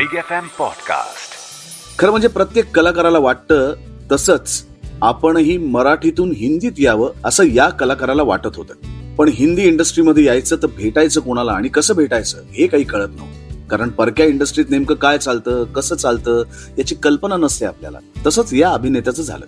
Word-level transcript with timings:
Big 0.00 0.16
F 0.18 0.32
M 0.32 0.46
podcast 0.58 1.30
खरं 1.98 2.10
म्हणजे 2.10 2.28
प्रत्येक 2.28 2.76
कलाकाराला 2.76 3.18
वाटतं 3.18 3.74
तसंच 4.12 4.64
आपणही 5.02 5.58
मराठीतून 5.58 6.32
हिंदीत 6.36 6.72
यावं 6.78 7.10
असं 7.24 7.44
या 7.44 7.68
कलाकाराला 7.68 8.22
वाटत 8.22 8.56
होतं. 8.56 8.74
पण 9.14 9.30
हिंदी 9.34 9.62
इंडस्ट्रीमध्ये 9.62 10.24
यायचं 10.24 10.56
तर 10.56 10.66
भेटायचं 10.66 11.20
कोणाला 11.20 11.52
आणि 11.52 11.68
कसं 11.68 11.94
भेटायचं 11.94 12.38
हे 12.38 12.66
काही 12.66 12.84
कळत 12.84 13.08
नव्हतं. 13.08 13.68
कारण 13.68 13.88
परक्या 13.88 14.26
इंडस्ट्रीत 14.26 14.66
नेमकं 14.70 14.94
काय 14.94 15.18
चालतं 15.18 15.64
कसं 15.64 15.96
चालतं 15.96 16.42
याची 16.78 16.94
कल्पना 16.94 17.36
नसते 17.36 17.66
आपल्याला. 17.66 17.98
तसंच 18.26 18.54
या 18.54 18.70
अभिनेत्याचं 18.70 19.22
झालं. 19.22 19.46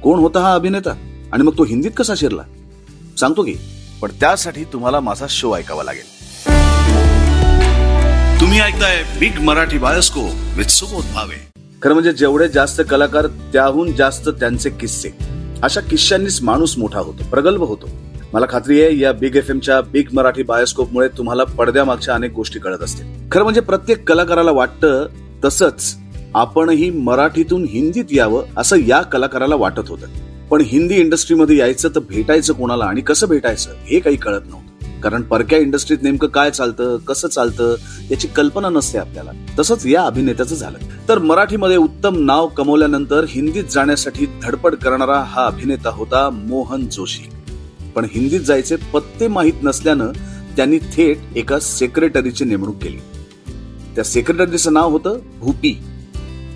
कोण 0.00 0.18
होता 0.18 0.40
हा 0.40 0.54
अभिनेता? 0.54 1.22
आणि 1.32 1.42
मग 1.42 1.58
तो 1.58 1.64
हिंदीत 1.64 1.90
कसा 1.96 2.14
शिरला? 2.16 2.42
सांगतो 3.20 3.42
की. 3.42 3.54
पण 4.02 4.10
त्यासाठी 4.20 4.64
तुम्हाला 4.64 5.00
माझा 5.00 5.26
शो 5.30 5.56
ऐकावा 5.56 5.84
लागेल. 5.84 6.13
ऐकताय 8.64 9.02
big 9.20 9.38
Marathi 9.40 9.78
bioscope 9.78 10.56
with 10.56 10.64
Subodh 10.64 11.04
Bhave. 11.14 11.34
खरं 11.82 11.92
म्हणजे 11.92 12.12
जेवढे 12.12 12.48
जास्त 12.48 12.82
कलाकार 12.90 13.26
त्याहून 13.26 13.92
जास्त 13.92 14.28
त्यांचे 14.28 14.70
किस्से. 14.70 15.10
अशा 15.62 15.80
किस्स्यांनीच 15.80 16.42
माणूस 16.42 16.78
मोठा 16.78 16.98
होतो 16.98 17.24
प्रगल्भ 17.30 17.62
होतो. 17.62 17.90
मला 18.32 18.46
खात्री 18.50 18.82
आहे 18.82 18.98
या 18.98 19.12
बिग 19.12 19.36
एफ 19.36 19.50
एमच्या 19.50 19.80
बिग 19.80 20.04
मराठी 20.12 20.42
बायोस्कोपमुळे 20.42 21.08
तुम्हाला 21.08 21.44
पडद्यामागच्या 21.44 22.14
अनेक 22.14 22.32
गोष्टी 22.32 22.58
कळत 22.58 22.82
असतील. 22.82 23.06
खरं 23.32 23.42
म्हणजे 23.42 23.60
प्रत्येक 23.60 24.08
कलाकाराला 24.08 24.50
वाटतं 24.50 25.06
तसंच 25.44 25.94
आपणही 26.34 26.90
मराठीतून 26.90 27.66
हिंदीत 27.70 28.12
यावं 28.12 28.44
असं 28.56 28.76
या 28.76 29.02
कलाकाराला 29.02 29.54
वाटत 29.54 29.88
होतं. 29.88 30.06
पण 30.50 30.60
हिंदी 30.60 30.94
इंडस्ट्रीमध्ये 30.94 31.56
यायचं 31.56 31.88
तर 31.88 32.00
भेटायचं 32.00 32.52
कोणाला 32.52 32.84
आणि 32.84 33.00
कसं 33.00 33.28
भेटायचं 33.28 33.70
हे 33.84 34.00
काही 34.00 34.16
कळत 34.16 34.42
नव्हतं. 34.46 34.63
कारण 35.04 35.22
परक्या 35.22 35.58
इंडस्ट्रीत 35.58 35.98
नेमकं 36.02 36.28
काय 36.28 36.50
चालतं 36.50 36.96
कसं 36.96 37.28
चालतं 37.28 37.74
याची 38.10 38.28
कल्पना 38.28 38.68
नसते 38.68 38.98
आपल्याला. 38.98 39.30
तसंच 39.58 39.86
या 39.86 40.02
अभिनेत्याचं 40.02 40.54
झालं. 40.54 41.08
तर 41.08 41.18
मराठीमध्ये 41.18 41.76
उत्तम 41.76 42.24
नाव 42.24 42.46
कमवल्यानंतर 42.46 43.24
हिंदीत 43.28 43.64
जाण्यासाठी 43.64 44.26
धडपड 44.42 44.74
करणारा 44.74 45.20
हा 45.20 45.46
अभिनेता 45.46 45.88
होता 45.88 46.30
मोहन 46.30 46.86
जोशी. 46.86 47.28
पण 47.94 48.04
हिंदीत 48.04 48.40
जायचे 48.40 48.76
पत्ते 48.76 49.28
माहीत 49.28 49.52
नसल्यानं 49.62 50.08
त्यांनी 50.56 50.78
थेट 50.78 51.18
एका 51.36 51.58
सेक्रेटरीची 51.58 52.44
नेमणूक 52.44 52.76
केली. 52.82 52.98
त्या 53.94 54.04
सेक्रेटरीचं 54.04 54.72
नाव 54.72 54.90
होतं 54.90 55.18
भूपी. 55.40 55.80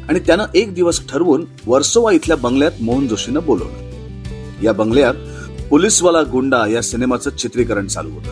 आणि 0.08 0.18
त्यानं 0.18 0.44
एक 0.54 0.74
दिवस 0.74 1.08
ठरवून 1.08 1.44
वर्सोवा 1.66 2.12
इथल्या 2.12 2.36
बंगल्यात 2.36 2.72
मोहन 2.80 3.06
जोशीनं 3.08 3.40
बोलवलं. 3.46 3.88
या 4.62 4.72
बंगल्यात 4.72 5.14
पोलीसवाला 5.70 6.22
गुंडा 6.22 6.66
या 6.66 6.82
सिनेमाचं 6.82 7.30
चित्रीकरण 7.30 7.86
चालू 7.86 8.10
होतं. 8.10 8.30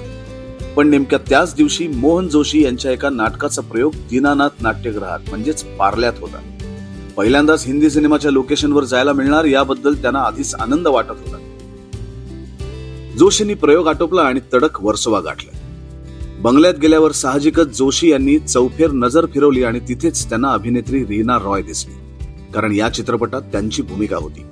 पण 0.74 0.88
नेमक्या 0.88 1.18
त्याच 1.28 1.54
दिवशी 1.54 1.88
मोहन 1.88 2.28
जोशी 2.28 2.64
यांच्या 2.64 2.92
एका 2.92 3.10
नाटकाचा 3.10 3.62
प्रयोग 3.62 3.92
दीनानाथ 4.10 4.48
नाट्यगृहात 4.60 5.18
म्हणजेच 5.28 5.64
पार्ल्यात 5.64 6.12
होता. 6.20 6.38
पहिल्यांदाच 7.16 7.66
हिंदी 7.66 7.90
सिनेमाच्या 7.90 8.30
लोकेशनवर 8.30 8.84
जायला 8.84 9.12
मिळणार 9.12 9.44
याबद्दल 9.44 9.94
त्यांना 9.94 10.20
आधीच 10.20 10.54
आनंद 10.54 10.88
वाटत 10.88 11.10
होता. 11.10 11.36
जोशींनी 13.18 13.54
प्रयोग 13.54 13.88
आटोपला 13.88 14.22
आणि 14.22 14.40
तडक 14.54 14.82
वर्सोवा 14.82 15.20
गाठला. 15.20 15.58
बंगल्यात 16.38 16.74
गेल्यावर 16.74 17.12
साहजिकच 17.12 17.78
जोशी 17.78 18.10
यांनी 18.10 18.38
चौफेर 18.38 18.90
नजर 18.90 19.26
फिरवली 19.26 19.62
आणि 19.62 19.80
तिथेच 19.80 20.28
त्यांना 20.28 20.48
अभिनेत्री 20.48 21.04
रीना 21.04 21.38
रॉय 21.38 21.62
दिसली. 21.62 21.94
कारण 22.52 22.72
या 22.72 22.88
चित्रपटात 22.88 23.42
त्यांची 23.42 23.82
भूमिका 23.82 24.16
होती. 24.16 24.42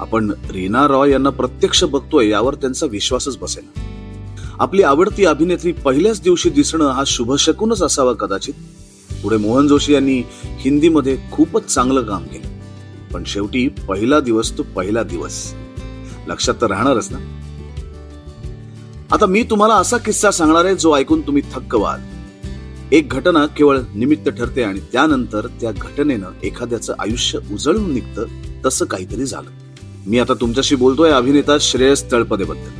आपण 0.00 0.32
रीना 0.50 0.86
रॉय 0.88 1.10
यांना 1.10 1.30
प्रत्यक्ष 1.30 1.84
बघतोय 1.84 2.28
यावर 2.28 2.54
त्यांचा 2.54 2.86
विश्वासच 2.86 3.38
बसेल 3.38 3.96
आपली 4.58 4.82
आवडती 4.82 5.24
अभिनेत्री 5.24 5.72
पहिल्याच 5.72 6.22
दिवशी 6.22 6.50
दिसणं 6.50 6.90
हा 6.90 7.02
शुभशकूनच 7.06 7.82
असावा 7.82 8.12
कदाचित. 8.12 8.54
पुढे 9.22 9.36
मोहन 9.36 9.68
जोशी 9.68 9.92
यांनी 9.92 10.22
हिंदीमध्ये 10.42 11.18
खूपच 11.32 11.66
चांगलं 11.66 12.02
काम 12.02 12.24
केलं. 12.24 12.48
पण 13.12 13.22
शेवटी 13.26 13.68
पहिला 13.68 14.20
दिवस 14.20 14.58
तो 14.58 14.62
पहिला 14.62 15.02
दिवस. 15.02 15.54
लक्षात 16.26 16.54
तर 16.60 16.66
राहणारच 16.66 17.08
ना? 17.10 17.18
आता 19.12 19.26
मी 19.26 19.42
तुम्हाला 19.42 19.74
असा 19.74 19.96
किस्सा 19.96 20.30
सांगणार 20.30 20.64
आहे 20.64 20.76
जो 20.76 20.96
ऐकून 20.96 21.20
तुम्ही 21.20 21.42
थक्क 21.52 21.74
व्हाल. 21.74 22.00
एक 22.92 23.08
घटना 23.08 23.46
केवळ 23.46 23.78
निमित्त 23.94 24.28
ठरते 24.28 24.62
आणि 24.62 24.80
त्यानंतर 24.92 25.46
त्या 25.60 25.72
घटनेनं 25.72 26.28
एखाद्याचं 26.42 26.94
आयुष्य 26.98 27.38
उजळून 27.52 27.92
निघतं 27.92 28.24
तसं 28.66 28.84
काहीतरी 28.84 29.24
झालं. 29.24 29.65
मी 30.06 30.18
आता 30.18 30.34
तुमच्याशी 30.34 30.74
बोलतोय 30.74 31.10
अभिनेता 31.10 31.56
श्रेयस 31.60 32.12
तळपदेबद्दल. 32.12 32.70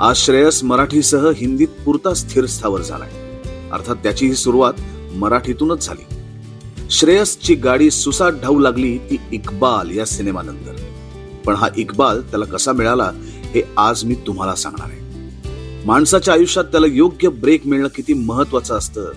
आज 0.00 0.16
श्रेयस 0.16 0.64
मराठीसह 0.64 1.32
हिंदीत 1.36 1.68
पुरता 1.84 2.14
स्थिर 2.14 2.46
स्थावर 2.46 2.82
झालाय. 2.82 3.10
अर्थात 3.72 3.96
त्याची 3.96 4.26
ही 4.26 4.34
सुरुवात 4.34 4.72
मराठीतूनच 5.14 5.86
झाली. 5.86 6.14
श्रेयसची 6.90 7.54
गाडी 7.54 7.90
सुसाट 7.90 8.32
ढाऊ 8.42 8.58
लागली 8.58 8.98
ती 8.98 9.16
इक्बाल 9.32 9.90
या 9.90 10.04
सिनेमानंतर. 10.04 10.76
पण 11.46 11.54
हा 11.54 11.68
इक्बाल 11.76 12.20
त्याला 12.20 12.44
कसा 12.44 12.72
मिळाला 12.72 13.12
हे 13.54 13.62
आज 13.76 14.04
मी 14.04 14.14
तुम्हाला 14.14 14.54
सांगणार 14.54 14.90
आहे. 14.90 15.00
माणसाच्या 15.86 16.34
आयुष्यात 16.34 16.64
त्याला 16.64 16.86
योग्य 16.86 17.28
ब्रेक 17.28 17.66
मिळणं 17.66 17.88
किती 17.88 18.14
महत्वाचं 18.14 18.74
असतं 18.74 19.12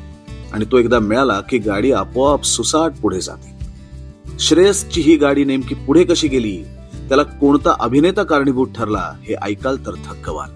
आणि 0.54 0.66
तो 0.66 0.78
एकदा 0.78 1.00
मिळाला 1.00 1.42
की 1.42 1.58
गाडी 1.58 1.92
आपोआप 1.92 2.44
सुसाट 2.44 2.92
पुढे 3.02 3.22
जाते. 3.22 3.66
श्रेयसची 4.40 5.02
ही 5.02 5.16
गाडी 5.16 5.44
नेमकी 5.44 5.76
पुढे 5.76 6.04
कशी 6.04 6.28
गेली 6.28 6.64
त्याला 7.08 7.24
कोणता 7.24 7.76
अभिनेता 7.80 8.24
कारणीभूत 8.24 8.68
ठरला 8.76 9.12
हे 9.24 9.36
ऐकाल 9.42 9.78
तर 9.86 9.92
थक्क 9.92 10.30
व्हाल 10.30 10.50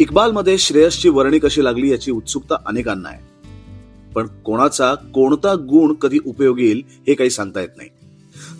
इक्बालमध्ये 0.00 0.58
श्रेयसची 0.58 1.08
वर्णी 1.08 1.38
कशी 1.38 1.64
लागली 1.64 1.90
याची 1.90 2.10
उत्सुकता 2.10 2.54
अनेकांना 2.66 3.08
आहे. 3.08 3.34
पण 4.14 4.26
कोणाचा 4.26 4.94
कोणता 4.94 5.54
गुण 5.54 5.94
कधी 5.94 6.18
उपयोगी 6.26 6.64
येईल 6.64 6.82
हे 7.06 7.14
काही 7.14 7.30
सांगता 7.30 7.60
येत 7.60 7.68
नाही. 7.76 7.88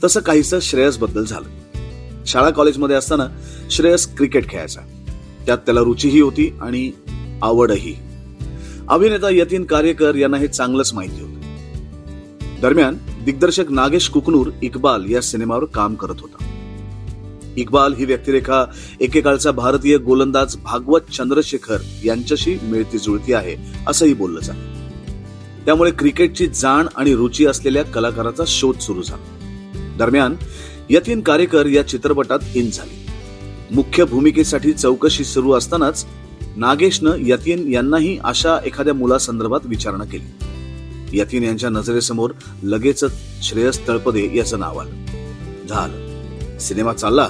तसं 0.04 0.20
काहीसं 0.20 0.58
श्रेयसबद्दल 0.60 1.24
झालं. 1.24 1.48
शाळा 2.26 2.50
कॉलेजमध्ये 2.50 2.96
असताना 2.96 3.26
श्रेयस 3.70 4.16
क्रिकेट 4.16 4.48
खेळायचा. 4.48 4.80
त्यात 5.46 5.58
त्याला 5.58 5.80
रुचीही 5.80 6.20
होती 6.20 6.54
आणि 6.60 6.90
आवडही. 7.42 7.94
अभिनेता 8.88 9.28
यतीन 9.30 9.64
कार्यकर 9.64 10.14
यांना 10.14 10.36
हे 10.36 10.48
चांगलंच 10.48 10.94
माहिती 10.94 11.20
होतं. 11.20 11.40
दरम्यान 12.60 12.96
दिग्दर्शक 13.24 13.70
नागेश 13.70 14.08
कुकनूर 14.08 14.50
इक्बाल 14.62 15.04
या 15.10 15.20
सिनेमावर 15.20 15.64
काम 15.64 15.94
करत 15.94 16.16
होता. 16.20 16.53
इक्बाल 17.56 17.94
ही 17.94 18.04
व्यक्तिरेखा 18.04 18.64
एकेकाळचा 19.00 19.50
भारतीय 19.50 19.96
गोलंदाज 19.96 20.56
भागवत 20.56 21.00
चंद्रशेखर 21.12 21.76
यांच्याशी 22.04 22.58
मिळती 22.62 22.98
जुळती 22.98 23.32
आहे 23.32 23.56
असंही 23.86 24.14
बोललं 24.14 24.40
जातं. 24.40 24.74
त्यामुळे 25.64 25.90
क्रिकेटची 25.90 26.46
जाण 26.46 26.86
आणि 26.96 27.14
रुची 27.14 27.46
असलेल्या 27.46 27.82
कलाकाराचा 27.82 28.44
शोध 28.46 28.78
सुरू 28.78 29.02
झाला. 29.02 29.24
दरम्यान 29.98 30.34
यतीन 30.90 31.20
कारेकर 31.20 31.66
या 31.66 31.88
चित्रपटात 31.88 32.38
इन 32.54 32.70
झाली. 32.70 33.06
मुख्य 33.70 34.04
भूमिकेसाठी 34.04 34.72
चौकशी 34.72 35.24
सुरू 35.24 35.52
असतानाच 35.52 36.06
नागेशनं 36.56 37.12
यतीन 37.18 37.72
यांनाही 37.72 38.18
अशा 38.24 38.58
एखाद्या 38.66 38.94
मुलासंदर्भात 38.94 39.60
विचारणा 39.64 40.04
केली. 40.04 40.44
यतीन 41.20 41.44
यांच्या 41.44 41.70
नजरेसमोर 41.70 42.30
लगेचच 42.62 43.12
श्रेयस 43.42 43.88
तळपदे 43.88 44.30
याचं 44.34 44.60
नाव 44.60 44.78
आलं. 44.78 44.90
झालं. 45.68 46.04
सिनेमा 46.58 46.92
चालला 46.92 47.28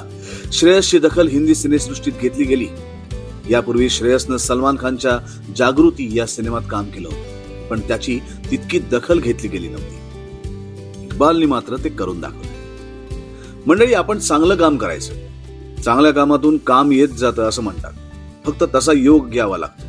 श्रेयसची 0.54 0.98
दखल 0.98 1.28
हिंदी 1.28 1.54
सिनेसृष्टीत 1.54 2.12
घेतली 2.20 2.44
गेली. 2.44 2.66
यापूर्वी 3.50 3.90
श्रेयसनं 3.90 4.36
सलमान 4.36 4.76
खानच्या 4.80 5.18
जागृती 5.56 6.18
या 6.18 6.26
सिनेमात 6.26 6.60
काम 6.70 6.84
केलं 6.84 7.08
होतं 7.08 7.68
पण 7.68 7.80
त्याची 7.80 8.20
तितकी 8.50 8.78
दखल 8.78 9.20
घेतली 9.20 9.48
गेली 9.48 9.68
नव्हती. 9.68 9.94
इक्बालनी 11.04 11.46
मात्र 11.46 11.76
ते 11.84 11.88
करून 11.88 12.20
दाखवलं. 12.20 13.16
मंडळी 13.66 13.94
आपण 13.94 14.18
चांगलं 14.18 14.56
काम 14.56 14.76
करायचं. 14.76 15.12
चांगल्या 15.82 16.12
कामातून 16.12 16.56
काम 16.56 16.92
येत 16.92 17.08
जातं 17.08 17.42
असं 17.42 17.62
म्हणतात. 17.62 17.92
फक्त 18.46 18.64
तसा 18.74 18.92
योग 18.92 19.30
घ्यावा 19.30 19.58
लागतो. 19.58 19.86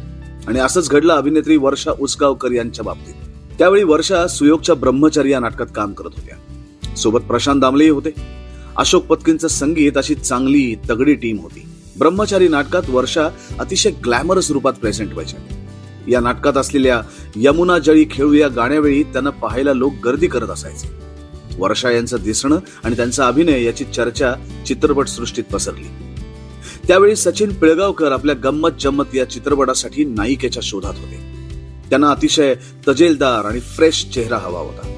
आणि 0.47 0.59
असंच 0.59 0.89
घडलं 0.89 1.13
अभिनेत्री 1.13 1.57
वर्षा 1.57 1.91
उसगावकर 1.99 2.51
यांच्या 2.51 2.83
बाबतीत. 2.83 3.13
त्यावेळी 3.57 3.83
वर्षा 3.83 4.27
सुयोगच्या 4.27 4.75
ब्रह्मचर्या 4.75 5.39
नाटकात 5.39 5.67
काम 5.75 5.93
करत 5.93 6.11
होत्या. 6.15 6.37
सोबत 6.95 7.19
प्रशांत 7.19 7.61
दामलेही 7.61 7.89
होते. 7.89 8.34
अशोक 8.77 9.05
पत्कींचं 9.05 9.47
संगीत 9.47 9.91
अशी 9.95 10.15
चांगली 10.15 10.75
तगडी 10.89 11.13
टीम 11.13 11.39
होती. 11.39 11.65
ब्रह्मचारी 11.99 12.47
नाटकात 12.47 12.89
वर्षा 12.89 13.29
अतिशय 13.59 13.89
ग्लॅमरस 13.89 14.51
रूपात 14.51 14.73
प्रेझेंट 14.73 15.13
व्हायच्या. 15.13 15.39
या 16.07 16.19
नाटकात 16.19 16.57
असलेल्या 16.57 17.01
यमुना 17.35 17.79
जळी 17.79 18.05
खेळू 18.11 18.33
या 18.33 18.47
गाण्यावेळी 18.47 19.03
त्यांना 19.03 19.29
पाहायला 19.29 19.73
लोक 19.73 19.93
गर्दी 20.05 20.27
करत 20.27 20.49
असायचे. 20.49 20.89
वर्षा 21.57 21.91
यांचं 21.91 22.17
दिसणं 22.23 22.59
आणि 22.83 22.95
त्यांचा 22.95 23.27
अभिनय 23.27 23.63
याची 23.63 23.83
चर्चा 23.83 24.33
चित्रपट 24.67 25.07
सृष्टीत 25.07 25.43
पसरली. 25.43 25.87
त्यावेळी 26.87 27.15
सचिन 27.15 27.53
पिळगावकर 27.53 28.11
आपल्या 28.11 28.35
गंमत 28.35 28.69
जम्मत 28.79 29.15
या 29.15 29.29
चित्रपटासाठी 29.29 30.05
नायिकेच्या 30.05 30.61
शोधात 30.63 30.93
होते. 30.97 31.35
त्यांना 31.89 32.09
अतिशय 32.09 32.55
तजेलदार 32.87 33.45
आणि 33.45 33.59
फ्रेश 33.59 34.05
चेहरा 34.13 34.37
हवा 34.37 34.59
होता. 34.59 34.94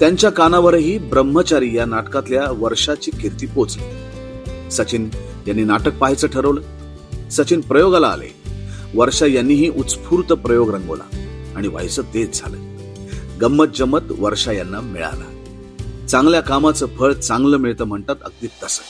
त्यांच्या 0.00 0.30
कानावरही 0.30 0.98
ब्रह्मचारी 0.98 1.76
या 1.76 1.84
नाटकातल्या 1.84 2.42
वर्षाची 2.50 3.10
कीर्ती 3.10 3.46
पोचली. 3.46 3.82
सचिन 4.70 5.10
यांनी 5.48 5.64
नाटक 5.64 5.94
पाहायचं 5.96 6.28
ठरवलं. 6.28 6.60
सचिन 7.30 7.60
प्रयोगाला 7.60 8.06
आले. 8.06 8.34
वर्षा 8.94 9.26
यांनीही 9.26 9.68
उत्स्फूर्त 9.68 10.32
प्रयोग 10.32 10.74
रंगवला 10.74 11.04
आणि 11.56 11.68
व्हायचं 11.68 12.02
तेच 12.02 12.40
झालं. 12.40 12.76
गंमत 13.40 13.66
जमत 13.76 14.00
वर्षा 14.18 14.52
यांना 14.52 14.80
मिळाला. 14.80 15.30
चांगल्या 16.06 16.40
कामाचं 16.40 16.86
फळ 16.86 17.12
चांगलं 17.12 17.56
मिळतं 17.56 17.84
म्हणतात 17.84 18.16
अगदी 18.24 18.46
तसं. 18.46 18.82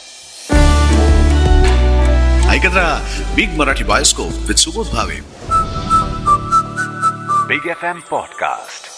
ऐकत 2.50 2.76
राहा 2.76 3.00
big 3.34 3.50
Marathi 3.50 3.84
bioscope 3.84 4.32
with 4.48 4.54
Subodh 4.54 4.86
Bhave 4.86 5.20
big 7.48 7.70
F 7.70 7.84
M 7.84 8.00
podcast 8.10 8.93